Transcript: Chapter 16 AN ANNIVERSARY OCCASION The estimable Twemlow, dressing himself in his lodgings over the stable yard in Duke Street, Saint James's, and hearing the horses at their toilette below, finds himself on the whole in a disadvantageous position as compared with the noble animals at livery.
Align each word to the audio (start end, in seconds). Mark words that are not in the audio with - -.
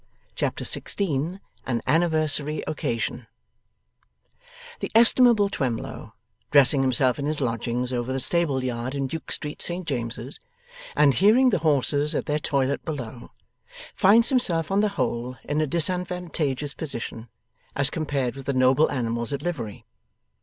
Chapter 0.33 0.65
16 0.65 1.39
AN 1.67 1.81
ANNIVERSARY 1.85 2.63
OCCASION 2.65 3.27
The 4.79 4.91
estimable 4.95 5.47
Twemlow, 5.47 6.15
dressing 6.49 6.81
himself 6.81 7.19
in 7.19 7.27
his 7.27 7.39
lodgings 7.39 7.93
over 7.93 8.11
the 8.11 8.17
stable 8.17 8.63
yard 8.63 8.95
in 8.95 9.05
Duke 9.05 9.31
Street, 9.31 9.61
Saint 9.61 9.87
James's, 9.87 10.39
and 10.95 11.13
hearing 11.13 11.51
the 11.51 11.59
horses 11.59 12.15
at 12.15 12.25
their 12.25 12.39
toilette 12.39 12.83
below, 12.83 13.29
finds 13.93 14.29
himself 14.29 14.71
on 14.71 14.79
the 14.79 14.89
whole 14.97 15.37
in 15.43 15.61
a 15.61 15.67
disadvantageous 15.67 16.73
position 16.73 17.29
as 17.75 17.91
compared 17.91 18.33
with 18.35 18.47
the 18.47 18.53
noble 18.53 18.89
animals 18.89 19.31
at 19.31 19.43
livery. 19.43 19.85